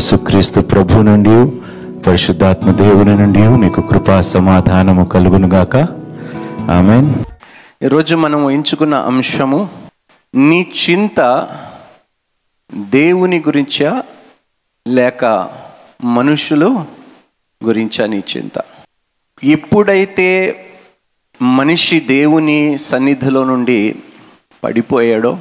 [0.00, 1.50] యేసుక్రీస్తు ప్రభు నుండి
[2.02, 5.76] పరిశుద్ధాత్మ దేవుని నుండి మీకు కృపా సమాధానము కలుగునుగాక.
[6.70, 7.14] ఆమెన్.
[7.84, 9.68] ఈరోజు మనం ఎంచుకున్న అంశము
[10.34, 11.48] నీ చింత
[12.72, 14.02] దేవుని గురించా
[14.88, 15.50] లేక
[16.04, 16.84] మనుషులు
[17.64, 18.60] గురించా నీ చింత?
[19.44, 20.56] ఎప్పుడైతే
[21.42, 23.96] మనిషి దేవుని సన్నిధిలో నుండి
[24.64, 25.38] పడిపోయాడో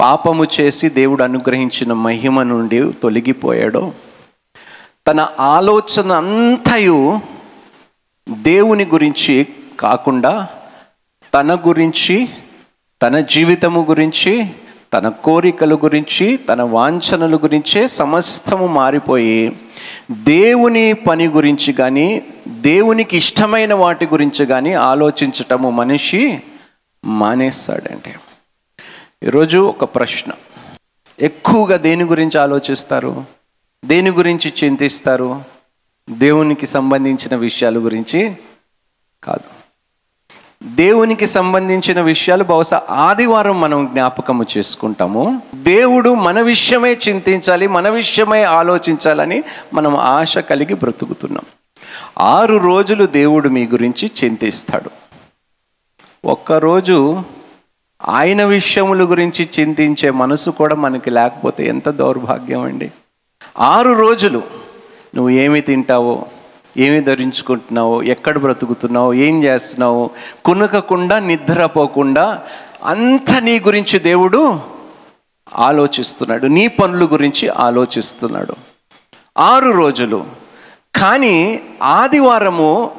[0.00, 3.82] పాపము చేసి దేవుడు అనుగ్రహించిన మహిమ నుండి తొలగిపోయాడో
[5.08, 6.98] తన ఆలోచన అంతయు
[8.44, 9.34] దేవుని గురించి
[9.80, 10.32] కాకుండా
[11.32, 12.16] తన గురించి
[13.00, 14.34] తన జీవితము గురించి
[14.92, 19.38] తన కోరికల గురించి తన వాంఛనల గురించే సమస్తము మారిపోయి
[20.30, 22.08] దేవుని పని గురించి కానీ
[22.64, 26.22] దేవునికి ఇష్టమైన వాటి గురించి కానీ ఆలోచించటము మనిషి
[27.04, 28.12] మానేస్తాడంటే
[29.24, 30.32] ఈరోజు ఒక ప్రశ్న.
[31.20, 33.24] ఎక్కువగా దేని గురించి ఆలోచిస్తారు?
[33.84, 35.42] దేని గురించి చింతిస్తారు?
[36.10, 38.34] దేవునికి సంబంధించిన విషయాల గురించి
[39.24, 39.60] కాదు.
[40.64, 45.42] దేవునికి సంబంధించిన విషయాలు బహుశా ఆదివారం మనం జ్ఞాపకము చేసుకుంటాము.
[45.54, 49.42] దేవుడు మన విషయమే చింతించాలి మన విషయమే ఆలోచించాలని
[49.74, 51.44] మనం ఆశ కలిగి బ్రతుకుతున్నాం.
[52.18, 54.90] ఆరు రోజులు దేవుడు మీ గురించి చింతిస్తాడు.
[56.24, 57.22] ఒక్కరోజు
[58.08, 62.92] ఆయన విషయముల గురించి చింతించే మనసు కూడా మనకి లేకపోతే ఎంత దౌర్భాగ్యం అండి.
[63.58, 64.38] ఆరు రోజులు
[65.16, 66.26] నువ్వు ఏమి తింటావో
[66.76, 70.10] ఏమి ధరించుకుంటున్నావో ఎక్కడ బ్రతుకుతున్నావు ఏం చేస్తున్నావు
[70.44, 72.42] కునకకుండా నిద్రపోకుండా
[72.84, 74.60] అంత నీ గురించి దేవుడు
[75.56, 76.46] ఆలోచిస్తున్నాడు.
[76.46, 78.54] నీ పనుల గురించి ఆలోచిస్తున్నాడు.
[79.38, 80.24] ఆరు రోజులు.
[80.94, 82.90] కానీ ఆదివారము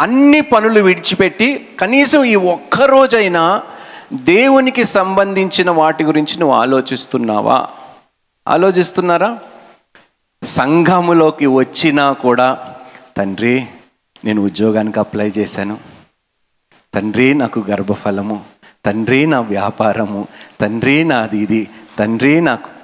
[0.00, 3.62] అన్ని పనులు విడిచిపెట్టి కనీసం ఈ ఒక్క రోజైనా
[4.12, 7.68] దేవునికి సంబంధించిన వాటి గురించి నువ్వు ఆలోచిస్తున్నావా?
[8.48, 9.38] ఆలోచిస్తున్నారా?
[10.44, 12.74] సంఘములోకి వచ్చినా కూడా
[13.16, 13.66] తండ్రి
[14.24, 15.78] నేను ఉద్యోగానికి అప్లై చేశాను.
[16.94, 18.44] తండ్రి నాకు గర్భఫలము.
[18.86, 20.28] తండ్రి నా వ్యాపారము.
[20.60, 21.68] తండ్రి నాది ఇది.
[21.98, 22.77] తండ్రి నాకు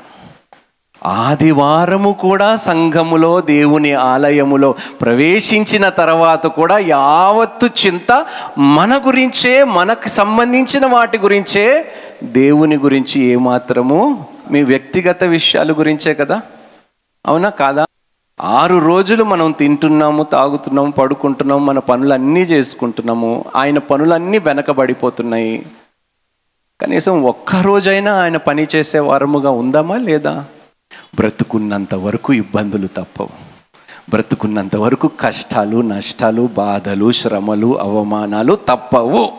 [1.05, 8.27] ఆదివారము కూడా సంఘములో దేవుని ఆలయములో ప్రవేశించిన తర్వాత కూడా యావత్తు చింత
[8.59, 11.87] మన గురించే మనకు సంబంధించిన వాటి గురించే
[12.23, 16.43] దేవుని గురించి ఏమాత్రము మీ వ్యక్తిగత విషయాల గురించే కదా?
[17.27, 17.87] అవునా కాదా?
[18.41, 25.67] ఆరు రోజులు మనం తింటున్నాము తాగుతున్నాము పడుకుంటున్నాము మన పనులన్నీ చేసుకుంటున్నాము ఆయన పనులన్నీ వెనకబడిపోతున్నాయి.
[26.81, 30.45] కనీసం ఒక్క రోజైనా ఆయన పని చేసే వారముగా ఉందామా లేదా?
[31.15, 33.29] బ్రతుకున్నంత వరకు ఇబ్బందులు తప్పవు.
[34.11, 39.33] బ్రతుకున్నంత వరకు కష్టాలు నష్టాలు బాధలు శ్రమలు అవమానాలు తప్పవు.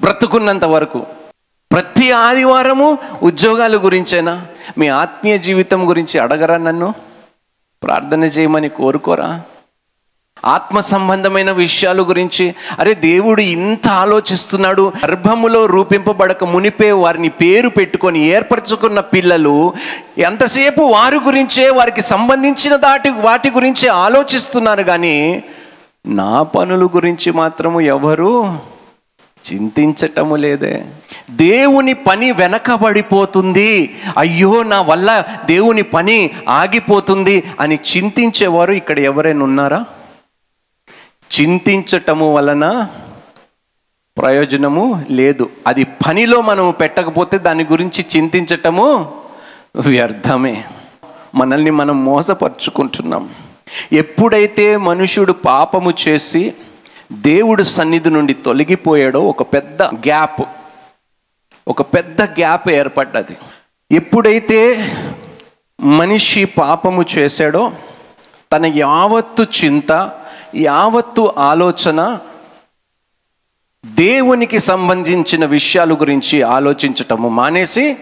[0.00, 1.06] బ్రతుకున్నంత వరకు.
[1.72, 4.46] ప్రతి ఆదివారము ఉద్యోగాల గురించేనా?
[4.78, 6.94] మీ ఆత్మీయ జీవితం గురించి అడగరా నన్ను?
[7.82, 9.42] ప్రార్థన చేయమని కోరుకోరా?
[10.44, 19.00] ఆత్మ సంబంధమైన విషయాల గురించి అరే దేవుడు ఇంత ఆలోచిస్తున్నాడు గర్భములో రూపింపబడక మునిపే వారిని పేరు పెట్టుకొని ఏర్పరచుకున్న
[19.00, 19.72] పిల్లలు
[20.18, 25.42] ఎంతసేపు వారి గురించే వారికి సంబంధించిన దాటి వాటి గురించే ఆలోచిస్తున్నారు కానీ
[26.06, 28.58] నా పనుల గురించి మాత్రము ఎవరు
[29.44, 30.86] చింతించటము లేదే.
[31.30, 33.98] దేవుని పని వెనకబడిపోతుంది.
[34.18, 39.84] అయ్యో నా వల్ల దేవుని పని ఆగిపోతుంది అని చింతించేవారు ఇక్కడ ఎవరైనా ఉన్నారా?
[41.40, 42.88] చింతించటము వలన
[44.18, 45.50] ప్రయోజనము లేదు.
[45.66, 49.14] అది పనిలో మనం పెట్టకపోతే దాని గురించి చింతించటము
[49.76, 50.64] వ్యర్థమే.
[51.34, 53.28] మనల్ని మనం మోసపరుచుకుంటున్నాం.
[53.92, 56.54] ఎప్పుడైతే మనుషుడు పాపము చేసి
[57.12, 60.42] దేవుడు సన్నిధి నుండి తొలగిపోయాడో ఒక పెద్ద గ్యాప్
[61.68, 63.36] ఒక పెద్ద గ్యాప్ ఏర్పడ్డది.
[63.92, 64.88] ఎప్పుడైతే
[65.80, 67.72] మనిషి పాపము చేశాడో
[68.52, 69.92] తన యావత్తు చింత
[70.56, 72.18] యావత్తు ఆలోచన
[73.86, 77.96] దేవునికి సంబంధించిన విషయాల గురించి ఆలోచించటము మానేసి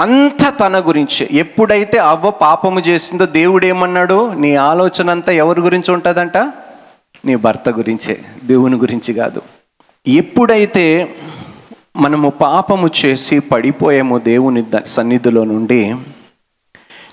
[0.00, 6.36] అంత తన గురించి ఎప్పుడైతే అవ్వ పాపము చేసిందో దేవుడు ఏమన్నాడు నీ ఆలోచన అంతా ఎవరి గురించి ఉంటుందంట?
[7.24, 9.42] నీ భర్త గురించే దేవుని గురించి కాదు.
[10.06, 11.16] ఎప్పుడైతే
[11.96, 15.96] మనము పాపము చేసి పడిపోయామో దేవుని ద- సన్నిధిలో నుండి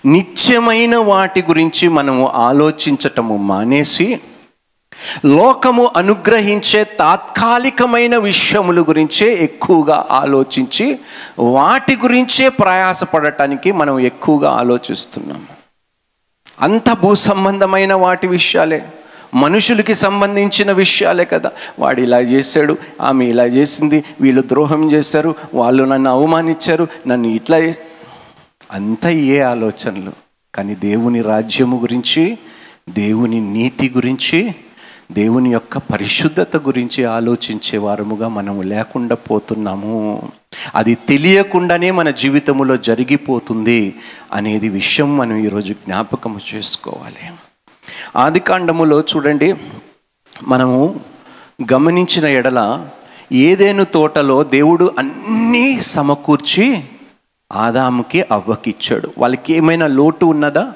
[0.06, 4.19] నిత్యమైన వాటి గురించి మనము ఆలోచించటము మానేసి
[5.25, 11.00] లోకము అనుగ్రహించే తాత్కాలికమైన విషయముల గురించే ఎక్కువగా ఆలోచించి
[11.39, 15.45] వాటి గురించే ప్రయాసపడటానికి మనం ఎక్కువగా ఆలోచిస్తున్నాం
[16.62, 18.89] అంత భూ సంబంధమైన వాటి విషయాలే
[19.33, 21.51] మనుషులకి సంబంధించిన విషయాలే కదా.
[21.80, 27.57] వాడు ఇలా చేశాడు ఆమె ఇలా చేసింది వీళ్ళు ద్రోహం చేశారు వాళ్ళు నన్ను అవమానించారు నన్ను ఇట్లా
[28.71, 30.12] అంత ఏ ఆలోచనలు.
[30.56, 32.38] కానీ దేవుని రాజ్యము గురించి
[32.89, 34.56] దేవుని నీతి గురించి
[35.11, 40.21] దేవుని యొక్క పరిశుద్ధత గురించి ఆలోచించే వారముగా మనము లేకుండా పోతున్నాము.
[40.75, 43.95] అది తెలియకుండానే మన జీవితంలో జరిగిపోతుంది
[44.33, 47.31] అనేది విషయం మనం ఈరోజు జ్ఞాపకం చేసుకోవాలి.
[48.15, 49.55] ఆది కాండములో చూడండి
[50.43, 50.99] మనము
[51.73, 52.87] గమనించిన ఎడల
[53.31, 56.83] ఏదేను తోటలో దేవుడు అన్నీ సమకూర్చి
[57.51, 59.11] ఆదాముకి అవ్వకిచ్చాడు.
[59.17, 60.73] వాళ్ళకి ఏమైనా లోటు ఉన్నదా?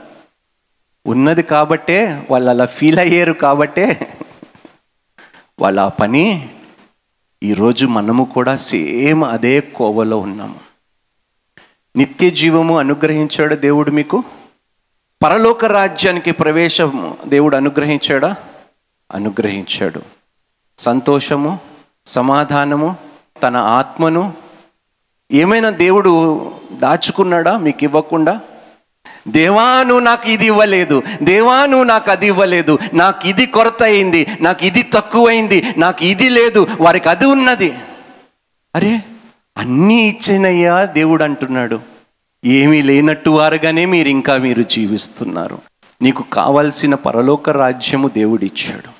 [1.07, 4.14] ఉన్నది కాబట్టే వాళ్ళు అలా ఫీల్ అయ్యారు కాబట్టే
[5.59, 6.49] వాళ్ళ ఆ పని
[7.43, 10.55] ఈరోజు మనము కూడా సేమ్ అదే కోవలో ఉన్నాము.
[11.95, 14.23] నిత్య జీవము అనుగ్రహించాడు దేవుడు మీకు?
[15.23, 18.35] పరలోక రాజ్యానికి ప్రవేశం దేవుడు అనుగ్రహించాడా?
[19.11, 20.01] అనుగ్రహించాడు.
[20.77, 21.59] సంతోషము
[22.07, 22.95] సమాధానము
[23.43, 24.33] తన ఆత్మను
[25.31, 28.41] ఏమైనా దేవుడు దాచుకున్నాడా మీకు ఇవ్వకుండా?
[29.27, 34.65] దేవా నువ్వు నాకు ఇది ఇవ్వలేదు దేవా నువ్వు నాకు అది ఇవ్వలేదు నాకు ఇది కొరత అయింది నాకు
[34.65, 37.73] ఇది తక్కువైంది నాకు ఇది లేదు వారికి అది ఉన్నది.
[38.75, 39.01] అరే
[39.57, 41.79] అన్నీ ఇచ్చినయ్యా దేవుడు అంటున్నాడు.
[42.45, 45.57] ఏమీ లేనట్టు వారుగానే మీరు ఇంకా మీరు జీవిస్తున్నారు.
[46.01, 48.94] నీకు కావలసిన పరలోక రాజ్యము దేవుడిచ్చాడు.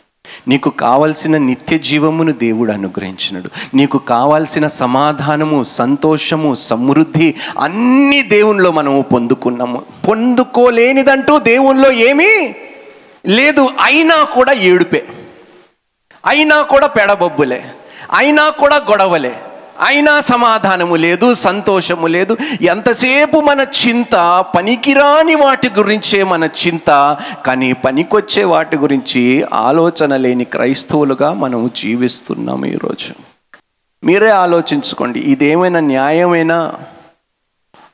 [0.48, 3.75] నీకు కావలసిన నిత్య జీవమును దేవుడు అనుగ్రహించినాడు.
[3.75, 9.81] నీకు కావాల్సిన సమాధానము సంతోషము సమృద్ధి అన్ని దేవునిలో మనము పొందుకున్నాము.
[10.07, 12.54] పొందుకోలేనిదంటూ దేవునిలో ఏమీ
[13.25, 13.69] లేదు.
[13.81, 15.07] అయినా కూడా ఏడుపే.
[16.25, 17.63] అయినా కూడా పెడబొబ్బులే.
[18.13, 19.36] అయినా కూడా గొడవలే.
[19.80, 22.38] అయినా సమాధానము లేదు సంతోషము లేదు.
[22.62, 31.33] ఎంతసేపు మన చింత పనికిరాని వాటి గురించే మన చింత కానీ పనికొచ్చే వాటి గురించి ఆలోచన లేని క్రైస్తవులుగా
[31.33, 33.13] మనము జీవిస్తున్నాము ఈరోజు.
[34.04, 36.74] మీరే ఆలోచించుకోండి ఇదేమైనా న్యాయమైనా?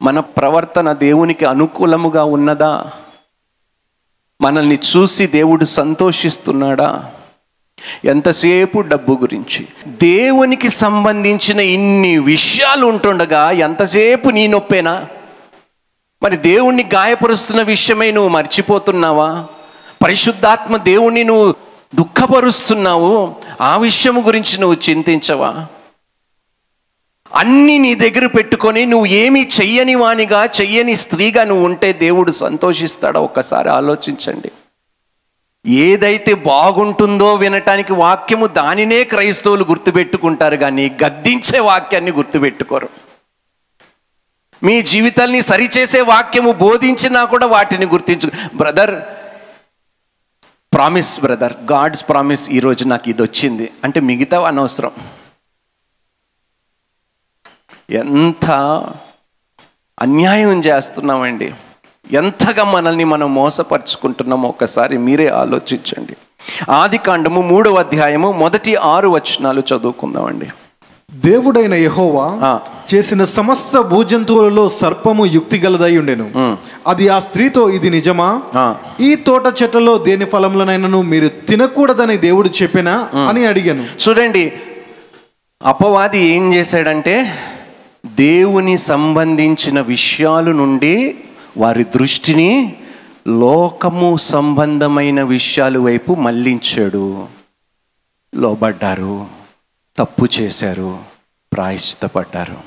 [0.01, 2.85] మన ప్రవర్తన దేవునికి అనుకూలముగా ఉన్నదా?
[4.41, 7.11] మనల్ని చూసి దేవుడు సంతోషిస్తున్నాడా?
[8.05, 9.67] ఎంతసేపు డబ్బు గురించి?
[9.87, 15.05] దేవునికి సంబంధించిన ఇన్ని విషయాలు ఉంటుండగా ఎంతసేపు నీ నొప్పేనా?
[16.23, 19.45] మరి దేవుణ్ణి గాయపరుస్తున్న విషయమై నువ్వు మర్చిపోతున్నావా?
[20.03, 21.55] పరిశుద్ధాత్మ దేవుణ్ణి నువ్వు
[21.95, 23.35] దుఃఖపరుస్తున్నావు?
[23.61, 25.67] ఆ విషయం గురించి నువ్వు చింతించవా?
[27.35, 33.19] అన్నీ నీ దగ్గర పెట్టుకొని నువ్వు ఏమీ చెయ్యని వానిగా చెయ్యని స్త్రీగా నువ్వు ఉంటే దేవుడు సంతోషిస్తాడా?
[33.19, 34.51] ఒక్కసారి ఆలోచించండి.
[35.65, 42.89] ఏదైతే బాగుంటుందో వినటానికి వాక్యము దానినే క్రైస్తవులు గుర్తుపెట్టుకుంటారు కానీ గద్దించే వాక్యాన్ని గుర్తుపెట్టుకోరు.
[44.63, 49.01] మీ జీవితాల్ని సరిచేసే వాక్యము బోధించినా కూడా వాటిని గుర్తించు brother
[50.73, 53.71] promise brother God's promise ఈరోజు నాకు ఇది వచ్చింది.
[53.83, 54.91] అంటే మిగతా అనవసరం.
[57.89, 58.45] ఎంత
[59.99, 61.53] అన్యాయం చేస్తున్నామండి.
[62.11, 66.15] ఎంతగా మనల్ని మనం మోసపరుచుకుంటున్నామో ఒకసారి మీరే ఆలోచించండి.
[66.71, 70.47] ఆది కాండము మూడవ అధ్యాయము మొదటి ఆరు వచనాలు చదువుకుందామండి.
[71.13, 72.59] దేవుడైన యెహోవా.
[72.93, 78.41] చేసిన సమస్త భూజంతువులలో సర్పము యుక్తి గలదై ఉండెను అది ఆ స్త్రీతో ఇది నిజమా.
[79.01, 83.85] ఈ తోట చెట్లలో దేని ఫలములనైనను మీరు తినకూడదని దేవుడు చెప్పినా అని అడిగాను.
[84.09, 84.53] చూడండి
[85.63, 87.37] అపవాది ఏం చేశాడంటే
[88.05, 91.15] దేవుని సంబంధించిన విషయాల నుండి
[91.57, 92.75] వారి దృష్టిని
[93.27, 97.27] లోకము సంబంధమైన విషయాల వైపు మళ్ళించాడు
[98.35, 99.27] లోబడ్డారు
[99.97, 100.99] తప్పు చేశారు
[101.53, 102.57] ప్రాయశ్చితపడ్డారు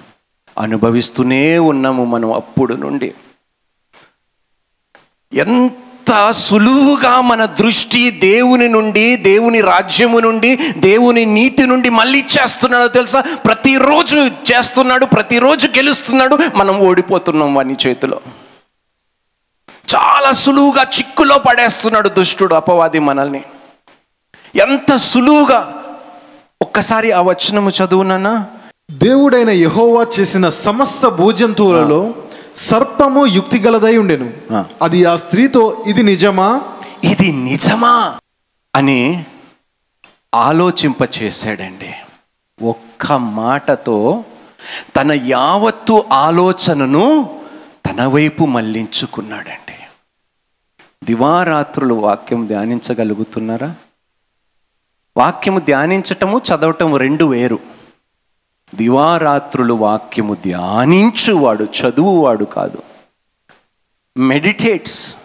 [0.59, 3.14] అనుభవిస్తూనే ఉన్నాము మనం అప్పుడు నుండి.
[5.35, 13.21] ఎంత సులువుగా మన దృష్టి దేవుని నుండి దేవుని రాజ్యము నుండి దేవుని నీతి నుండి మళ్ళీ చేస్తున్నాడో తెలుసా?
[13.21, 18.21] ప్రతిరోజు చేస్తున్నాడు ప్రతిరోజు గెలుస్తున్నాడు మనం ఓడిపోతున్నాం వాని చేతిలో.
[19.88, 23.43] చాలా సులువుగా చిక్కులో పడేస్తున్నాడు దుష్టుడు అపవాది మనల్ని.
[24.57, 25.85] ఎంత సులువుగా
[26.62, 28.47] ఒక్కసారి ఆ వచనము చదువునన్నా?
[28.91, 32.14] దేవుడైన యెహోవా చేసిన సమస్త భూజంతువులలో
[32.57, 34.33] సర్పము యుక్తి గలదై ఉండెను.
[34.83, 36.62] అది ఆ స్త్రీతో ఇది నిజమా?
[37.05, 38.19] ఇది నిజమా?
[38.75, 39.25] అని
[40.35, 41.95] ఆలోచింపచేశాడండి.
[42.64, 44.25] ఒక్క మాటతో
[44.97, 47.31] తన యావత్తు ఆలోచనను
[47.87, 49.63] తన వైపు మళ్ళించుకున్నాడండి.
[51.05, 53.75] దివారాత్రులు వాక్యం ధ్యానించగలుగుతున్నారా?
[55.17, 57.59] వాక్యము ధ్యానించటము చదవటము రెండు వేరు.
[58.75, 62.83] దివారాత్రులు వాక్యము ధ్యానించువాడు చదువువాడు కాదు.
[64.17, 65.17] మెడిటేట్స్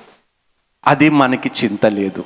[0.88, 2.24] అది మనకి చింత లేదు.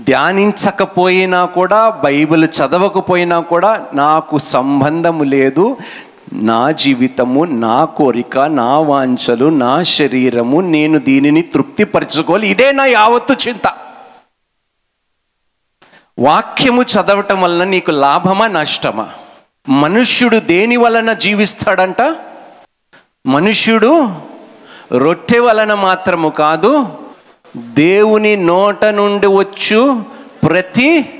[0.00, 5.76] ధ్యానించకపోయినా కూడా బైబిల్ చదవకపోయినా కూడా నాకు సంబంధము లేదు.
[6.32, 12.48] నా జీవితము నా కోరిక నా వాంఛలు నా శరీరము నేను దీనిని తృప్తిపరచుకోవాలి.
[12.48, 13.72] ఇదే నా యావత్తు చింత.
[16.18, 19.08] వాక్యము చదవటం వలన నీకు లాభమా నష్టమా?
[19.68, 22.16] మనుష్యుడు దేని వలన జీవిస్తాడంట?
[23.26, 24.08] మనుష్యుడు
[24.98, 26.86] రొట్టె వలన మాత్రము కాదు
[27.56, 30.04] దేవుని నోట నుండి వచ్చు
[30.42, 31.19] ప్రతి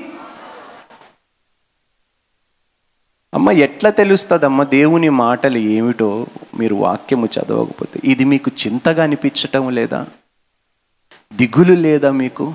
[3.33, 6.27] అమ్మ ఎట్లా తెలుస్తుందమ్మ దేవుని మాటలు ఏమిటో
[6.59, 7.99] మీరు వాక్యము చదవకపోతే?
[8.03, 10.05] ఇది మీకు చింతగా అనిపించటం లేదా?
[11.33, 12.53] దిగులు లేదా మీకు?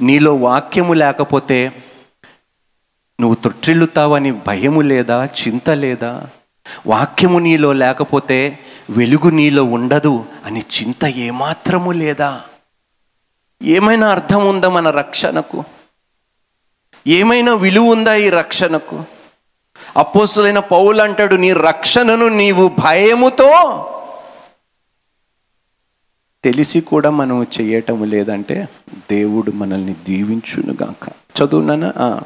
[0.00, 1.72] నీలో వాక్యము లేకపోతే
[3.20, 6.26] నువ్వు తొట్టిల్లుతావని భయము లేదా చింత లేదా?
[6.86, 8.58] వాక్యము నీలో లేకపోతే
[8.90, 12.42] వెలుగు నీలో ఉండదు అని చింత ఏమాత్రము లేదా?
[13.62, 15.64] ఏమైనా అర్థం ఉందా మన రక్షణకు?
[17.06, 19.04] ఏమైనా విలువ ఉందా ఈ రక్షణకు?
[19.96, 23.50] అపోసులైన పౌలు అంటాడు నీ రక్షణను నీవు భయముతో
[26.44, 28.68] తెలిసి కూడా మనం చేయటం లేదంటే
[29.10, 31.04] దేవుడు మనల్ని దీవించునుగాక.
[31.36, 32.20] చదువునానా ఆ.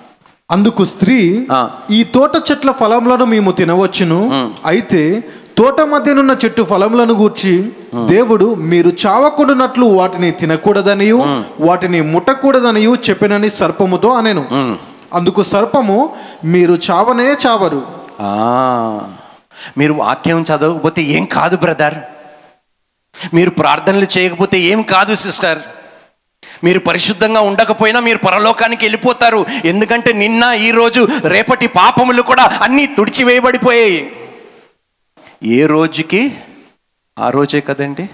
[0.50, 1.46] అందుకు స్త్రీ.
[1.90, 4.18] ఈ తోట చెట్ల ఫలములను మేము తినవచ్చును.
[4.66, 5.24] అయితే
[5.58, 7.72] తోట మధ్యనున్న చెట్టు ఫలములను గూర్చి
[8.06, 11.18] దేవుడు మీరు చావకుండానట్లు వాటిని తినకూడదనియు
[11.60, 14.44] వాటిని ముట్టకూడదనియు చెప్పినని సర్పముతో అనెను.
[15.14, 17.86] అందుకు సర్పము మీరు చావనే చావరు.
[19.78, 21.94] మీరు వాక్యం చదవకపోతే ఏం కాదు బ్రదర్.
[23.34, 25.58] మీరు ప్రార్థనలు చేయకపోతే ఏం కాదు సిస్టర్.
[26.64, 29.46] మీరు పరిశుద్ధంగా ఉండకపోయినా మీరు పరలోకానికి వెళ్ళిపోతారు.
[29.64, 34.16] ఎందుకంటే నిన్న ఈరోజు రేపటి పాపములు కూడా అన్నీ తుడిచివేయబడిపోయాయి.
[35.42, 36.36] ఏ రోజుకి?
[37.18, 38.10] ఆ రోజే కదండి.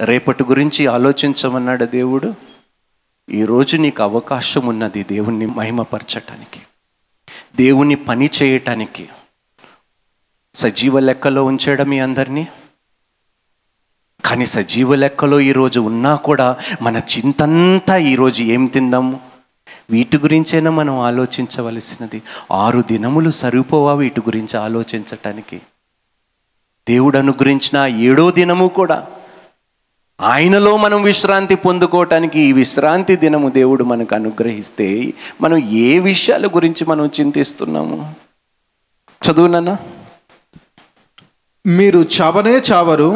[0.00, 2.47] రేపటి గురించి ఆలోచించమన్నాడు దేవుడు.
[3.30, 6.60] ఈరోజు నీకు అవకాశం ఉన్నది దేవుణ్ణి మహిమపరచటానికి
[7.56, 9.08] దేవుని పని చేయటానికి.
[10.54, 12.48] సజీవ లెక్కలో ఉంచాడా మీ అందరినీ?
[14.24, 19.20] కానీ సజీవ లెక్కలో ఈరోజు ఉన్నా కూడా మన చింతంతా ఈరోజు ఏం తిందాము?
[19.90, 25.60] వీటి గురించైనా మనం ఆలోచించవలసినది ఆరు దినములు సరిపోవా వీటి గురించి ఆలోచించటానికి?
[26.88, 29.06] దేవుడు అనుగ్రహించిన ఏడో దినము కూడా
[30.18, 34.88] ఆయనలో మనం విశ్రాంతి పొందుకోవటానికి ఈ విశ్రాంతి దినము దేవుడు మనకు అనుగ్రహిస్తే
[35.40, 37.98] మనం ఏ విషయాల గురించి మనం చింతిస్తున్నాము?
[39.22, 39.76] చదువునన్నా
[41.66, 43.08] మీరు చావనే చావరు.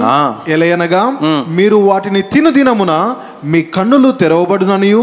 [0.49, 1.02] ఎలయనగా
[1.49, 2.92] మీరు వాటిని తిను దినమున
[3.44, 5.02] మీ కన్నులు తెరవబడుననియు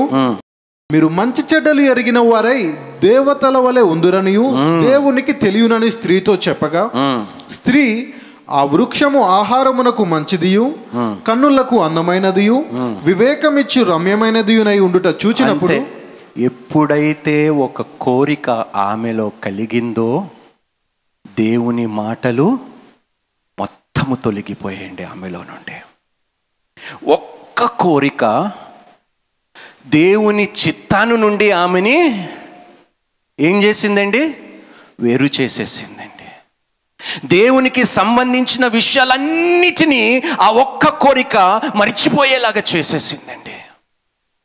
[0.89, 2.61] మీరు మంచి చెడ్డలు ఎరిగిన వారై
[3.03, 4.45] దేవతల వలె ఉందురనియు
[4.81, 6.83] దేవునికి తెలియనని స్త్రీతో చెప్పగా
[7.49, 7.83] స్త్రీ
[8.49, 10.65] ఆ వృక్షము ఆహారమునకు మంచిదియు
[11.27, 12.57] కన్నులకు అందమైనదియు
[13.03, 15.77] వివేకమిచ్చు రమ్యమైనదియునై ఉండుట చూచినప్పుడు
[16.41, 18.49] ఎప్పుడైతే ఒక కోరిక
[18.83, 20.09] ఆమెలో కలిగిందో
[21.37, 22.47] దేవుని మాటలు
[23.57, 25.77] మొత్తము తొలగిపోయాయండి ఆమెలో నుండి.
[27.11, 28.23] ఒక్క కోరిక
[29.91, 31.97] దేవుని చిత్తాను నుండి ఆమెని
[33.39, 34.23] ఏం చేసిందండి?
[34.99, 35.98] వేరు చేసేసిందండి
[37.25, 43.51] దేవునికి సంబంధించిన విషయాలన్నిటినీ ఆ ఒక్క కోరిక మర్చిపోయేలాగా చేసేసిందండి.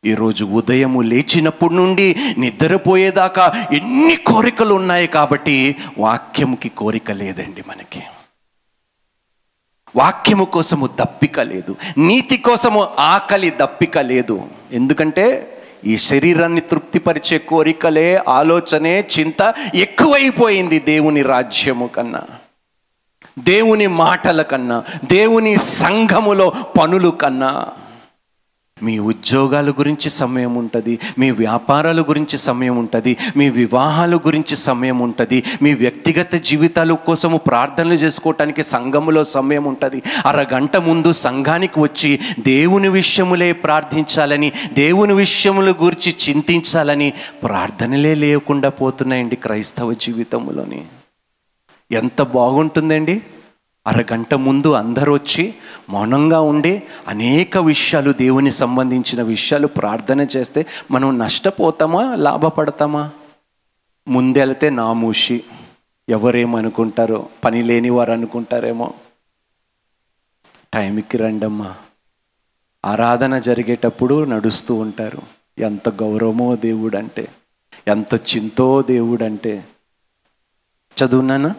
[0.08, 8.02] ఈరోజు ఉదయము లేచినప్పటి నుండి నిద్రపోయేదాకా ఎన్ని కోరికలు ఉన్నాయి కాబట్టి వాక్యముకి కోరిక లేదండి మనకి.
[9.96, 11.76] వాక్యము కోసము దప్పిక లేదు.
[11.98, 14.48] నీతి కోసము ఆకలి దప్పిక లేదు.
[14.72, 15.50] ఎందుకంటే
[15.84, 22.22] ఈ శరీరాన్ని తృప్తిపరిచే కోరికలే ఆలోచనే చింత ఎక్కువైపోయింది దేవుని రాజ్యము కన్నా.
[23.38, 27.66] దేవుని మాటల కన్నా దేవుని సంఘములో పనులు కన్నా
[28.82, 35.42] మీ ఉద్యోగాల గురించి సమయం ఉంటుంది మీ వ్యాపారాల గురించి సమయం ఉంటుంది మీ వివాహాల గురించి సమయం ఉంటుంది
[35.62, 40.02] మీ వ్యక్తిగత జీవితాల కోసము ప్రార్థనలు చేసుకోవటానికి సంఘములో సమయం ఉంటుంది.
[40.26, 47.12] అరగంట ముందు సంఘానికి వచ్చి దేవుని విషయములే ప్రార్థించాలని దేవుని విషయముల గురించి చింతించాలని
[47.42, 50.82] ప్రార్థనలే లేకుండా పోతున్నాయండి క్రైస్తవ జీవితంలోని
[51.92, 53.22] ఎంత బాగుంటుందండి?
[53.86, 55.54] అరగంట ముందు అందరూ వచ్చి
[55.90, 62.14] మౌనంగా ఉండి అనేక విషయాలు దేవుని సంబంధించిన విషయాలు ప్రార్థన చేస్తే మనం నష్టపోతామా?
[62.14, 63.10] లాభపడతామా?
[64.08, 65.42] ముందెళ్తే నామూషి.
[66.08, 68.94] ఎవరేమనుకుంటారో పని లేని వారు అనుకుంటారేమో
[70.74, 71.74] టైంకి రండమ్మా.
[72.84, 75.22] ఆరాధన జరిగేటప్పుడు నడుస్తూ ఉంటారు.
[75.58, 77.28] ఎంత గౌరవమో దేవుడు అంటే
[77.88, 79.64] ఎంత చింతో దేవుడు అంటే
[81.04, 81.54] చదువునానా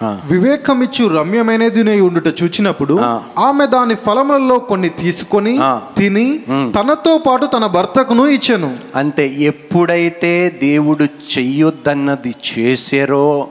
[0.00, 0.20] ఆ.
[0.24, 2.94] వివేకమిచ్చు రమ్యమైనది ఉండుట చూచినప్పుడు.
[3.38, 5.58] ఆమె దాని ఫలములలో కొన్ని తీసుకొని.
[5.98, 6.26] తిని
[6.72, 13.48] తనతో పాటు తన భర్తకును ఇచ్చెను అంతే ఎప్పుడైతే దేవుడు చెయ్యొద్దన్నది చేశారో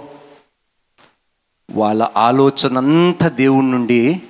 [1.69, 4.21] వాళ్ళ ఆలోచన అంతా దేవుడి నుండి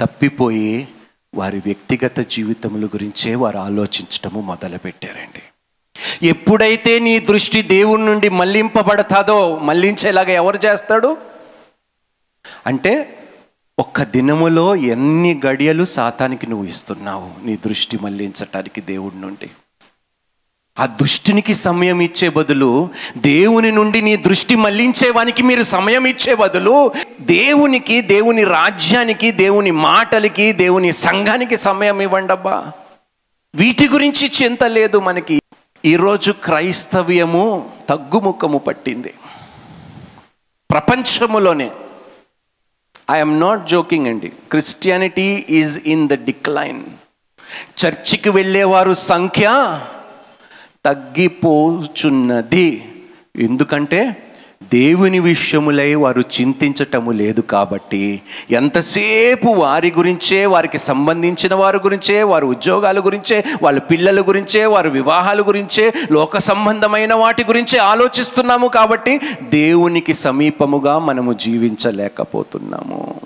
[0.00, 0.88] తప్పిపోయి
[1.34, 5.42] వారి వ్యక్తిగత జీవితముల గురించే వారు ఆలోచించటము మొదలుపెట్టారండి
[6.22, 11.16] ఎప్పుడైతే నీ దృష్టి దేవుడి నుండి మళ్ళింపబడతాదో మళ్ళించేలాగా ఎవరు చేస్తాడు
[12.66, 13.18] అంటే
[13.78, 19.50] ఒక్క దినములో ఎన్ని గడియలు సాతానికి నువ్వు ఇస్తున్నావు నీ దృష్టి మళ్ళించటానికి దేవుడి నుండి?
[20.78, 28.00] ఆ దృష్టినికి సమయం ఇచ్చే బదులు దేవుని నుండి నీ దృష్టి మళ్ళించేవానికి మీరు సమయం ఇచ్చే బదులు దేవునికి
[28.00, 32.72] దేవుని రాజ్యానికి దేవుని మాటలకి దేవుని సంఘానికి సమయం ఇవ్వండబ్బా
[33.54, 35.42] వీటి గురించి చింత లేదు మనకి.
[35.84, 39.14] ఈరోజు క్రైస్తవ్యము తగ్గుముఖము పట్టింది.
[40.70, 41.70] ప్రపంచములోనే
[43.08, 46.80] ఐఎమ్ నాట్ జోకింగ్ అండి Christianity is in the decline
[47.80, 49.48] చర్చికి వెళ్ళేవారు సంఖ్య
[50.86, 52.68] తగ్గిపోచున్నది
[53.38, 54.00] ఎందుకంటే
[54.62, 63.00] దేవుని విషయములై వారు చింతించటము లేదు కాబట్టి ఎంతసేపు వారి గురించే వారికి సంబంధించిన వారి గురించే వారి ఉద్యోగాల
[63.00, 70.98] గురించే వాళ్ళ పిల్లల గురించే వారి వివాహాల గురించే లోక సంబంధమైన వాటి గురించే ఆలోచిస్తున్నాము కాబట్టి దేవునికి సమీపముగా
[70.98, 73.20] మనము జీవించలేకపోతున్నాము.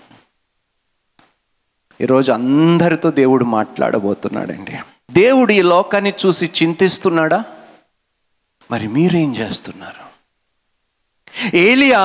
[2.01, 4.73] ఈరోజు అందరితో దేవుడు మాట్లాడబోతున్నాడండి.
[5.13, 7.45] దేవుడు ఈ లోకాన్ని చూసి చింతిస్తున్నాడా?
[8.71, 10.00] మరి మీరేం చేస్తున్నారు?
[11.55, 12.01] ఏలియా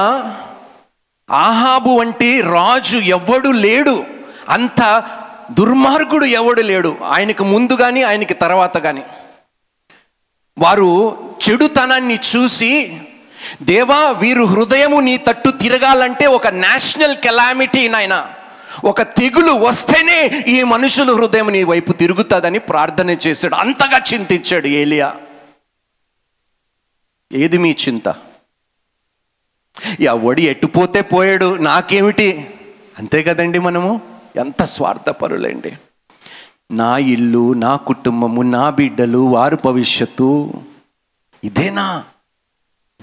[1.31, 4.05] ఆహాబు వంటి రాజు ఎవడు లేడు.
[4.49, 5.03] అంత
[5.51, 6.97] దుర్మార్గుడు ఎవడు లేడు.
[7.03, 9.03] ఆయనకు ముందు కానీ ఆయనకి తర్వాత కానీ
[10.57, 11.17] వారు
[11.49, 13.01] చెడుతనాన్ని చూసి
[13.63, 18.27] దేవా వీరు హృదయము నీ తట్టు తిరగాలంటే ఒక నేషనల్ కెలామిటీ నాయన.
[18.83, 23.55] ఒక తెగులు వస్తేనే ఈ మనుషుల హృదయం నీ వైపు తిరుగుతుందని ప్రార్థన చేశాడు.
[23.55, 25.15] అంతగా చింతించాడు ఏలియా.
[27.33, 28.15] ఏది మీ చింత?
[29.99, 32.47] ఎవడు ఎట్టుపోతే పోయాడు నాకేమిటి?
[32.99, 34.01] అంతే కదండి మనము?
[34.35, 35.73] ఎంత స్వార్థపరులండి.
[36.71, 40.53] నా ఇల్లు నా కుటుంబము నా బిడ్డలు వారి భవిష్యత్తు
[41.43, 42.03] ఇదేనా?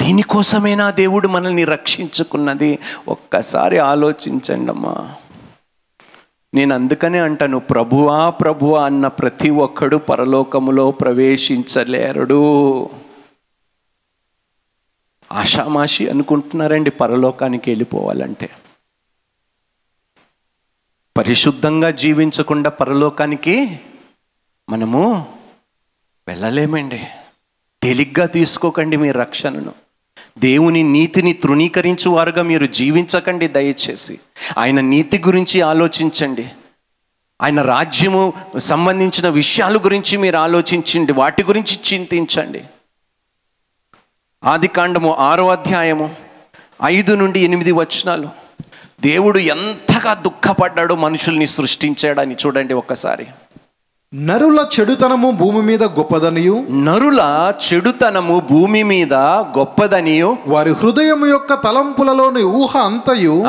[0.01, 2.79] దీనికోసమేనా దేవుడు మనల్ని రక్షించుకున్నది?
[3.09, 5.11] ఒక్కసారి ఆలోచించండి అమ్మా
[6.55, 12.43] నేను అందుకనే అంటాను ప్రభువా ప్రభువా అన్న ప్రతి ఒక్కడు పరలోకములో ప్రవేశించలేరడు.
[15.33, 18.51] ఆషామాషి అనుకుంటున్నారండి పరలోకానికి వెళ్ళిపోవాలంటే.
[21.17, 23.81] పరిశుద్ధంగా జీవించకుండా పరలోకానికి
[24.69, 25.35] మనము
[26.29, 27.05] వెళ్ళలేమండి.
[27.83, 29.75] తేలిగ్గా తీసుకోకండి మీ రక్షణను.
[30.39, 34.21] దేవుని నీతిని తృణీకరించువారుగా మీరు జీవించకండి దయచేసి.
[34.59, 36.49] ఆయన నీతి గురించి ఆలోచించండి.
[37.43, 41.13] ఆయన రాజ్యము సంబంధించిన విషయాల గురించి మీరు ఆలోచించండి.
[41.13, 42.65] వాటి గురించి చింతించండి.
[44.45, 46.15] ఆది కాండము ఆరో అధ్యాయము
[46.85, 48.29] ఐదు నుండి ఎనిమిది వచనాలు.
[49.01, 53.27] దేవుడు ఎంతగా దుఃఖపడ్డాడో మనుషుల్ని సృష్టించాడని చూడండి ఒక్కసారి.
[54.15, 56.67] నరుల చెడుతనము భూమి మీద గొప్పదనియు?
[56.71, 59.15] నరుల చెడుతనము భూమి మీద
[59.59, 60.37] గొప్పదనియు?
[60.47, 63.45] వారి హృదయము యొక్క తలంపులలోని ఊహ అంతయు.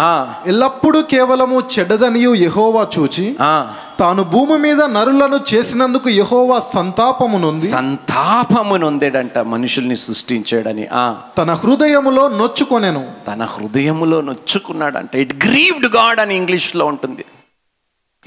[0.48, 7.70] ఎల్లప్పుడూ కేవలము చెడ్డదనియు యెహోవా చూచి ఆ, తాను భూమి మీద నరులను చేసినందుకు యెహోవా సంతాపము నొంది.
[7.70, 10.88] సంతాపము నొందేడంట మనుషుల్ని సృష్టించాడని.
[10.94, 11.16] ఆ.
[11.38, 13.12] తన హృదయములో నొచ్చుకొనెను.
[13.28, 15.16] తన హృదయములో నొచ్చుకున్నాడంట.
[15.16, 17.26] ఇట్ గ్రీవ్డ్ గాడ్ అని ఇంగ్లీష్లో ఉంటుంది.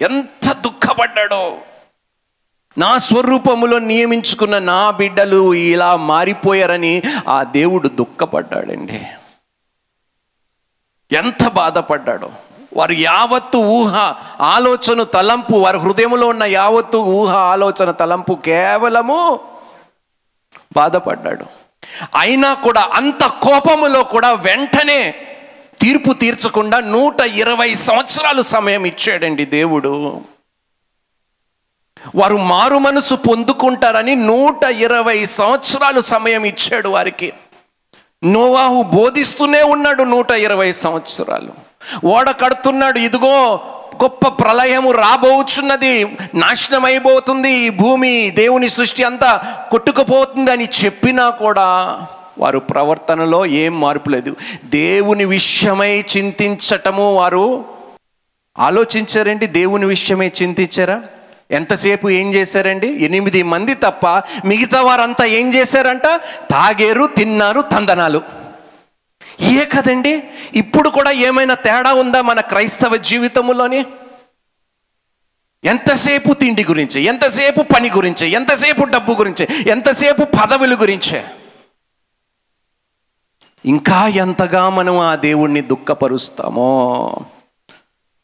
[0.00, 1.52] ఎంత దుఃఖపడ్డాడో.
[2.78, 9.06] నా స్వరూపములో నియమించుకున్న నా బిడ్డలు ఇలా మారిపోయారని ఆ దేవుడు దుఃఖపడ్డాడండి.
[11.12, 12.30] ఎంత బాధపడ్డాడో.
[12.76, 19.40] వారు యావత్తు ఊహ ఆలోచన తలంపు వారి హృదయంలో ఉన్న యావత్తు ఊహ ఆలోచన తలంపు కేవలము
[20.76, 21.44] బాధపడ్డాడు.
[22.18, 25.14] అయినా కూడా అంత కోపములో కూడా వెంటనే
[25.80, 30.20] తీర్పు తీర్చకుండా నూట ఇరవై సంవత్సరాలు సమయం ఇచ్చాడండి దేవుడు.
[32.14, 37.32] వారు మారు మనసు పొందుకుంటారని నూట ఇరవై సంవత్సరాలు సమయం ఇచ్చాడు వారికి.
[38.24, 41.52] నోవాహు బోధిస్తూనే ఉన్నాడు నూట ఇరవై సంవత్సరాలు.
[42.06, 43.60] ఓడ కడుతున్నాడు ఇదిగో
[44.02, 52.00] గొప్ప ప్రళయము రాబోచున్నది నాశనం అయిపోతుంది ఈ భూమి దేవుని సృష్టి అంతా కొట్టుకుపోతుంది అని చెప్పినా కూడా
[52.38, 54.36] వారు ప్రవర్తనలో ఏం మార్పు లేదు.
[54.64, 57.64] దేవుని విషయమై చింతించటము వారు
[58.58, 61.02] ఆలోచించారండి దేవుని విషయమై చింతించారా?
[61.50, 62.86] ఎంతసేపు ఏం చేశారండి?
[62.86, 64.06] ఎనిమిది మంది తప్ప
[64.44, 66.02] మిగతా వారంతా ఏం చేశారంట?
[66.50, 68.22] తాగేరు తిన్నారు తందనాలు.
[69.40, 70.22] ఏ కదండి?
[70.54, 73.86] ఇప్పుడు కూడా ఏమైనా తేడా ఉందా మన క్రైస్తవ జీవితంలోని
[75.64, 77.02] ఎంతసేపు తిండి గురించి?
[77.02, 78.28] ఎంతసేపు పని గురించి?
[78.28, 79.48] ఎంతసేపు డబ్బు గురించి?
[79.70, 81.24] ఎంతసేపు పదవుల గురించే?
[83.64, 87.10] ఇంకా ఎంతగా మనం ఆ దేవుణ్ణి దుఃఖపరుస్తామో?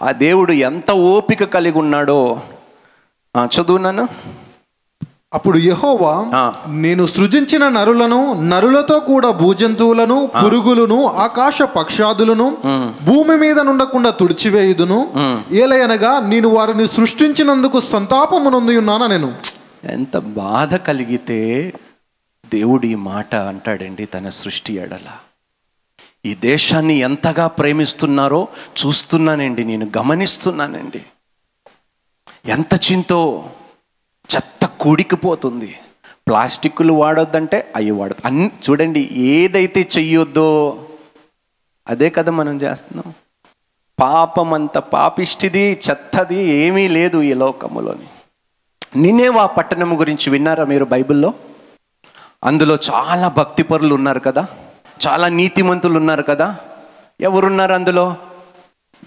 [0.00, 2.40] ఆ దేవుడు ఎంత ఓపిక కలిగి ఉన్నాడో?
[3.36, 4.08] ఆ, చదువునాను
[5.32, 6.30] అప్పుడు యెహోవా.
[6.68, 12.56] నేను సృజించిన నరులను నరులతో కూడా భూజంతువులను పురుగులను ఆకాశ పక్షాదులను
[13.02, 15.12] భూమి మీద నుండకుండా తుడిచివేయుదును.
[15.50, 19.34] ఏలయనగా నేను వారిని సృష్టించినందుకు సంతాపమునందు ఉన్నాను నేను?
[19.84, 21.72] ఎంత బాధ కలిగితే
[22.52, 25.08] దేవుడు ఈ మాట అంటాడండి తన సృష్టి ఎడల.
[26.24, 28.48] ఈ దేశాన్ని ఎంతగా ప్రేమిస్తున్నారో
[28.86, 31.02] చూస్తున్నానండి నేను గమనిస్తున్నానండి.
[32.46, 33.50] ఎంత చింతో
[34.36, 35.78] చెత్త కూడికిపోతుంది.
[36.28, 38.26] ప్లాస్టిక్లు వాడొద్దంటే అవి వాడద్దు.
[38.26, 40.78] అన్ని చూడండి ఏదైతే చెయ్యొద్దో
[41.88, 43.14] అదే కదా మనం చేస్తున్నాం.
[44.00, 48.06] పాపమంత పాపిష్టిది చెత్తది ఏమీ లేదు ఈ లోకములోని.
[49.02, 51.34] నినేవా పట్టణం గురించి విన్నారా మీరు బైబిల్లో?
[52.44, 54.46] అందులో చాలా భక్తిపరులు ఉన్నారు కదా.
[55.06, 56.56] చాలా నీతిమంతులు ఉన్నారు కదా.
[57.20, 58.16] ఎవరున్నారు అందులో?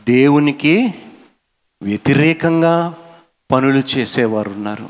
[0.07, 0.93] దేవునికి
[1.81, 2.93] వ్యతిరేకంగా
[3.51, 4.89] పనులు చేసేవారు ఉన్నారు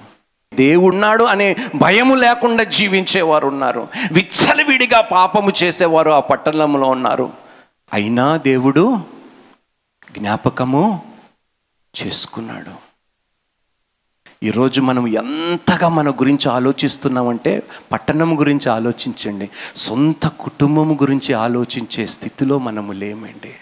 [0.53, 7.33] దేవుడున్నాడు అనే భయము లేకుండా జీవించేవారు ఉన్నారు విచ్చలవిడిగా పాపము చేసేవారు ఆ పట్టణంలో ఉన్నారు.
[7.93, 8.99] అయినా దేవుడు
[10.17, 11.03] జ్ఞాపకము
[12.03, 12.85] చేసుకున్నాడు.
[14.45, 19.49] ఈరోజు మనం ఎంతగా మన గురించి ఆలోచిస్తున్నామంటే పట్టణం గురించి ఆలోచించండి.
[19.75, 23.55] సొంత కుటుంబం గురించి ఆలోచించే స్థితిలో మనము లేమండి.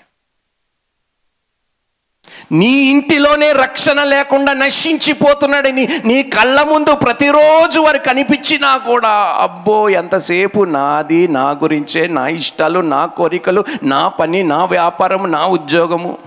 [2.52, 11.28] నీ ఇంటిలోనే రక్షణ లేకుండా నశించిపోతున్నాడని నీ కళ్ళ ముందు ప్రతిరోజు వారు కనిపించినా కూడా అబ్బో ఎంతసేపు నాది
[11.28, 16.18] నా గురించే నా ఇష్టాలు నా కోరికలు నా పని నా వ్యాపారం నా ఉద్యోగము.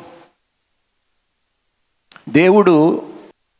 [2.28, 3.02] దేవుడు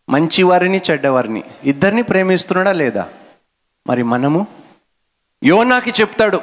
[0.09, 3.09] మంచివారిని చెడ్డవారిని ఇద్దరిని ప్రేమిస్తున్నాడా లేదా?
[3.87, 4.47] మరి మనము?
[5.45, 6.41] యోనాకి చెప్తాడు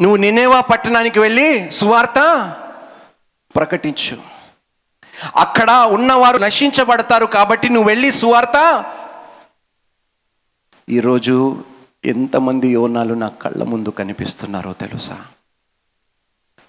[0.00, 2.18] నువ్వు నినేవా పట్టణానికి వెళ్ళి సువార్త
[3.56, 4.35] ప్రకటించు.
[5.36, 8.84] అక్కడ ఉన్నవారు నశించబడతారు కాబట్టి నువ్వు వెళ్ళి సువార్త.
[10.88, 11.64] ఈరోజు
[12.04, 15.26] ఎంతమంది యోనాలు నా కళ్ళ ముందు కనిపిస్తున్నారో తెలుసా?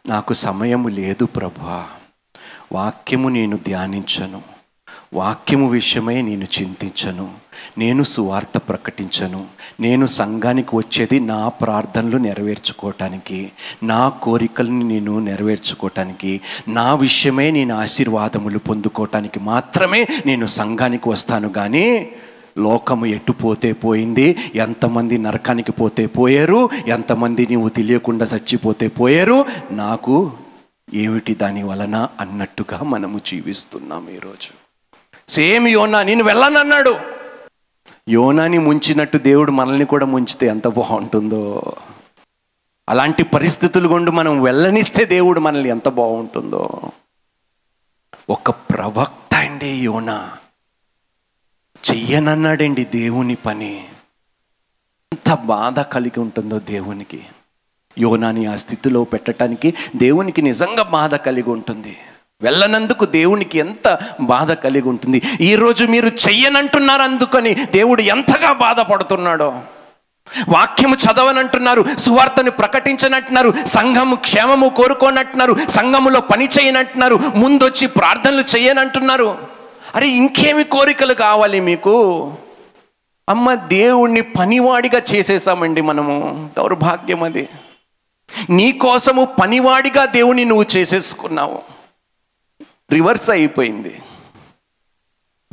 [0.07, 1.89] నాకు సమయము లేదు ప్రభా.
[2.71, 4.56] వాక్యము నేను ధ్యానించను.
[5.13, 7.29] వాక్యము విషయమై నేను చింతించను.
[7.77, 9.45] నేను సువార్త ప్రకటించను.
[9.79, 13.51] నేను సంఘానికి వచ్చేది నా ప్రార్థనలు నెరవేర్చుకోవటానికి
[13.83, 21.49] నా కోరికల్ని నేను నెరవేర్చుకోవటానికి నా విషయమే నేను ఆశీర్వాదములు పొందుకోవటానికి మాత్రమే నేను సంఘానికి వస్తాను.
[21.49, 22.09] కానీ
[22.57, 30.31] లోకము ఎట్టుపోతే పోతే పోయింది ఎంతమంది నరకానికి పోతే పోయారు ఎంతమంది నీవు తెలియకుండా చచ్చిపోతే పోయారు నాకు
[30.93, 34.66] ఏమిటి దాని వలన అన్నట్టుగా మనము జీవిస్తున్నాం ఈరోజు.
[35.29, 36.95] సేమ్ యోనా నేను వెళ్ళనన్నాడు.
[38.09, 41.73] యోనాని ముంచినట్టు దేవుడు మనల్ని కూడా ముంచితే ఎంత బాగుంటుందో.
[42.89, 46.69] అలాంటి పరిస్థితులు గుండా మనం వెళ్ళనిస్తే దేవుడు మనల్ని ఎంత బాగుంటుందో.
[48.29, 50.31] ఒక ప్రవక్త అండి యోనా.
[51.91, 53.87] చెయ్యనన్నాడండి దేవుని పని.
[55.13, 57.25] ఎంత బాధ కలిగి ఉంటుందో దేవునికి.
[57.99, 61.97] యోనాని ఆ స్థితిలో పెట్టడానికి దేవునికి నిజంగా బాధ కలిగి ఉంటుంది.
[62.41, 65.21] వెళ్ళనందుకు దేవునికి ఎంత బాధ కలిగి ఉంటుంది.
[65.41, 69.59] ఈరోజు మీరు చెయ్యనంటున్నారు అందుకని దేవుడు ఎంతగా బాధపడుతున్నాడో.
[70.49, 79.37] వాక్యము చదవనంటున్నారు సువార్తను ప్రకటించనంటున్నారు సంఘము క్షేమము కోరుకోనంటున్నారు సంఘములో పని చేయనంటున్నారు ముందొచ్చి ప్రార్థనలు చేయనంటున్నారు
[79.95, 82.33] అరే ఇంకేమి కోరికలు కావాలి మీకు?
[83.29, 86.49] అమ్మ దేవుణ్ణి పనివాడిగా చేసేసామండి మనము.
[86.57, 87.49] దౌర్భాగ్యం అది.
[88.49, 91.76] నీ కోసము పనివాడిగా దేవుని నువ్వు చేసేసుకున్నావు.
[92.93, 94.01] రివర్స్ అయిపోయింది.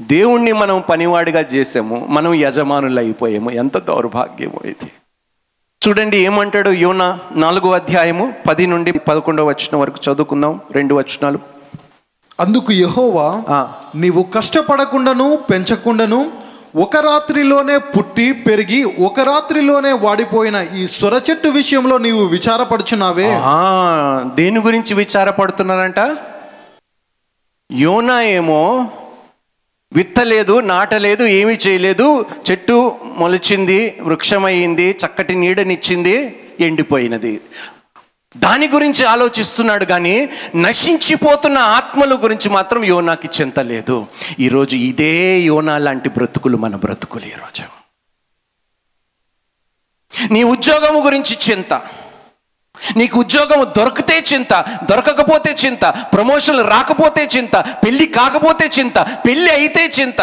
[0.00, 4.90] దేవుణ్ణి మనం పనివాడిగా చేసాము మనం యజమానులు అయిపోయాము ఎంత దౌర్భాగ్యమో ఇది.
[5.88, 10.60] చూడండి ఏమంటాడు యోనా నాలుగో అధ్యాయము పది నుండి పదకొండవ వచనం వరకు చదువుకుందాం.
[10.72, 11.38] రెండు వచనాలు.
[12.40, 13.42] అందుకు యెహోవా.
[13.94, 16.32] నీవు కష్టపడకుండాను పెంచకుండాను
[16.76, 23.40] ఒక రాత్రిలోనే పుట్టి పెరిగి ఒక రాత్రిలోనే వాడిపోయిన ఈ సొర చెట్టు విషయంలో నీవు విచారపడుచున్నావే.
[24.34, 26.16] దేని గురించి విచారపడుతున్నారంట?
[27.72, 28.90] యోనా ఏమో
[29.92, 32.26] విత్తలేదు నాటలేదు ఏమీ చేయలేదు.
[32.50, 37.40] చెట్టు మొలిచింది వృక్షమయ్యింది చక్కటి నీడనిచ్చింది ఎండిపోయినది.
[38.36, 44.06] దాని గురించి ఆలోచిస్తున్నాడు కానీ నశించిపోతున్న ఆత్మల గురించి మాత్రం యోనాకి చింత లేదు.
[44.40, 47.62] ఈరోజు ఇదే యోనా లాంటి బ్రతుకులు మన బ్రతుకులు ఈరోజు.
[50.32, 51.82] నీ ఉద్యోగము గురించి చింత.
[52.96, 54.54] నీకు ఉద్యోగం దొరికితే చింత
[54.90, 60.20] దొరకకపోతే చింత ప్రమోషన్లు రాకపోతే చింత పెళ్ళి కాకపోతే చింత పెళ్ళి అయితే చింత.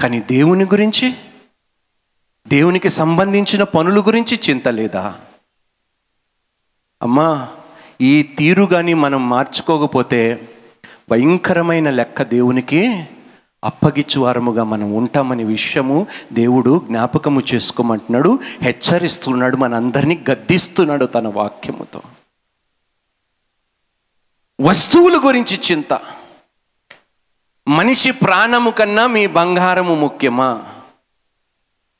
[0.00, 1.14] కానీ దేవుని గురించి
[2.48, 5.14] దేవునికి సంబంధించిన పనుల గురించి చింత లేదా?
[7.02, 7.48] అమ్మా
[8.00, 10.48] ఈ తీరు కానీ మనం మార్చుకోకపోతే
[11.10, 13.06] భయంకరమైన లెక్క దేవునికి
[13.64, 22.02] అప్పగిచ్చువారముగా మనం ఉంటామనే విషయము దేవుడు జ్ఞాపకము చేసుకోమంటున్నాడు హెచ్చరిస్తున్నాడు మనందరినీ గద్దిస్తున్నాడు తన వాక్యముతో.
[24.60, 26.00] వస్తువుల గురించి చింత.
[27.68, 30.62] మనిషి ప్రాణము కన్నా మీ బంగారము ముఖ్యమా?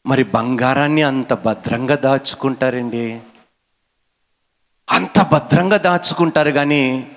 [0.06, 3.20] మరి బంగారాన్ని అంత భద్రంగా దాచుకుంటారండి.
[4.90, 7.10] అంత భద్రంగా దాచుకుంటారు కానీ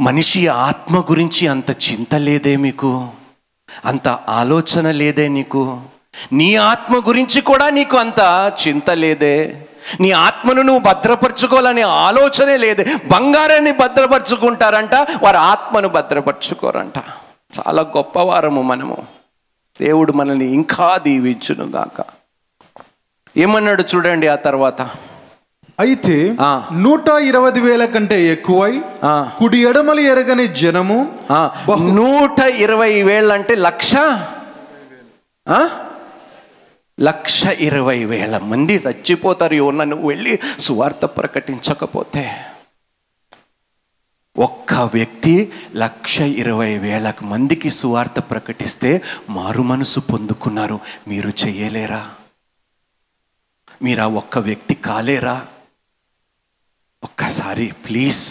[0.00, 3.08] మనిషి ఆత్మ గురించి అంత చింత లేదే మీకు?
[3.84, 5.80] అంత ఆలోచన లేదే నీకు?
[6.32, 9.66] నీ ఆత్మ గురించి కూడా నీకు అంత చింత లేదే?
[10.00, 12.84] నీ ఆత్మను నువ్వు భద్రపరచుకోవాలనే ఆలోచనే లేదే?
[13.12, 16.98] బంగారాన్ని భద్రపరచుకుంటారంట వారి ఆత్మను భద్రపరచుకోరంట.
[17.58, 19.06] చాలా గొప్పవారము మనము.
[19.80, 22.04] దేవుడు మనల్ని ఇంకా దీవించును గాక
[23.36, 24.90] ఏమన్నాడు చూడండి ఆ తర్వాత?
[25.78, 26.14] అయితే.
[26.82, 28.72] నూట ఇరవై వేల కంటే ఎక్కువై.
[29.38, 30.98] కుడి ఎడమలు ఎరగని జనము
[31.96, 33.92] నూట ఇరవై వేలు అంటే లక్ష
[35.46, 35.58] ఆ?
[36.98, 42.24] లక్ష ఇరవై వేల మంది చచ్చిపోతారు యోన నువ్వు వెళ్ళి సువార్త ప్రకటించకపోతే
[44.36, 45.34] ఒక్క వ్యక్తి
[45.76, 48.90] లక్ష ఇరవై వేల మందికి సువార్త ప్రకటిస్తే
[49.30, 52.02] మారు మనసు పొందుకున్నారు మీరు చెయ్యలేరా
[53.80, 55.36] మీరు ఆ ఒక్క వ్యక్తి కాలేరా
[57.06, 58.22] ఒక్కసారి ప్లీజ్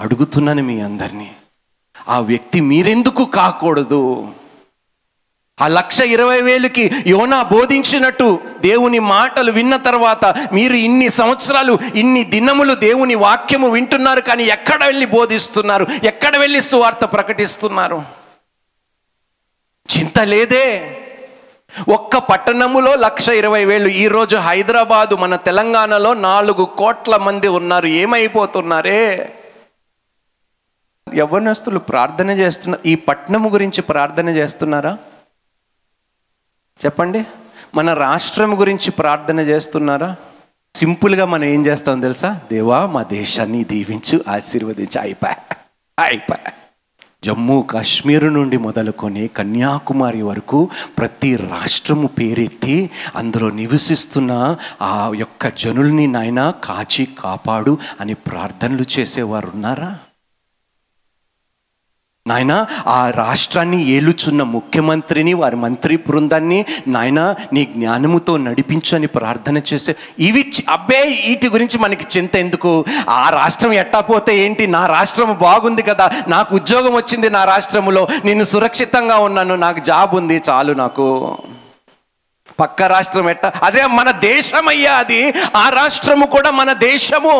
[0.00, 1.30] అడుగుతున్నాను మీ అందరినీ.
[2.08, 4.32] ఆ వ్యక్తి మీరెందుకు కాకూడదు?
[5.60, 12.74] ఆ లక్ష ఇరవై వేలకి యోనా బోధించినట్టు దేవుని మాటలు విన్న తర్వాత మీరు ఇన్ని సంవత్సరాలు ఇన్ని దినములు
[12.74, 15.86] దేవుని వాక్యము వింటున్నారు కానీ ఎక్కడ వెళ్ళి బోధిస్తున్నారు?
[16.04, 18.02] ఎక్కడ వెళ్ళి సువార్త ప్రకటిస్తున్నారు?
[19.88, 20.66] చింత లేదే?
[21.88, 23.88] ఒక్క పట్టణములో లక్ష ఇరవై వేలు.
[23.88, 27.86] ఈరోజు హైదరాబాదు మన తెలంగాణలో నాలుగు కోట్ల మంది ఉన్నారు.
[27.86, 29.34] ఏమైపోతున్నారే?
[31.14, 34.98] యవ్వనస్తులు ప్రార్థన చేస్తున్న ఈ పట్టణము గురించి ప్రార్థన చేస్తున్నారా?
[36.84, 37.24] చెప్పండి.
[37.74, 40.16] మన రాష్ట్రం గురించి ప్రార్థన చేస్తున్నారా?
[40.76, 42.40] సింపుల్గా మనం ఏం చేస్తాం తెలుసా?
[42.52, 45.00] దేవా మా దేశాన్ని దీవించు ఆశీర్వదించు.
[45.00, 45.56] అయిపోయా.
[45.98, 46.52] అయిపోయా.
[47.24, 50.60] జమ్మూ కాశ్మీర్ నుండి మొదలుకొని కన్యాకుమారి వరకు
[50.98, 52.76] ప్రతి రాష్ట్రము పేరెత్తి
[53.16, 54.32] అందులో నివసిస్తున్న
[54.84, 59.92] ఆ యొక్క జనుల్ని నాయన కాచి కాపాడు అని ప్రార్థనలు చేసేవారు ఉన్నారా
[62.26, 62.52] నాయన
[62.86, 67.20] ఆ రాష్ట్రాన్ని ఏలుచున్న ముఖ్యమంత్రిని వారి మంత్రి బృందాన్ని నాయన
[67.52, 72.72] నీ జ్ఞానముతో నడిపించని ప్రార్థన చేసే ఇవి చి- అబ్బే వీటి గురించి మనకి చింత ఎందుకు?
[73.10, 74.66] ఆ రాష్ట్రం ఎట్టా పోతే ఏంటి?
[74.66, 80.42] నా రాష్ట్రం బాగుంది కదా నాకు ఉద్యోగం వచ్చింది నా రాష్ట్రంలో నేను సురక్షితంగా ఉన్నాను నాకు జాబ్ ఉంది
[80.48, 81.08] చాలు నాకు.
[82.60, 83.46] పక్క రాష్ట్రం ఎట్ట?
[83.62, 85.20] అదే మన దేశం అయ్యా అది
[85.56, 87.36] ఆ రాష్ట్రము కూడా మన దేశము.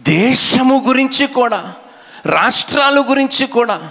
[0.00, 1.60] దేశము గురించి కూడా
[2.26, 3.90] రాష్ట్రాల గురించి కూడా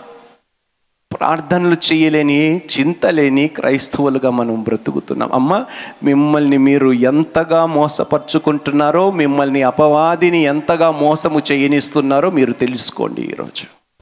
[1.15, 5.33] ప్రార్థనలు చేయలేని చింత లేని క్రైస్తవులుగా మనం బ్రతుకుతున్నాం.
[5.33, 5.65] అమ్మ
[6.03, 13.76] మిమ్మల్ని మీరు ఎంతగా మోసపరుచుకుంటున్నారో మిమ్మల్ని అపవాదిని ఎంతగా మోసము చేయనిస్తున్నారో మీరు తెలుసుకోండి ఈరోజు.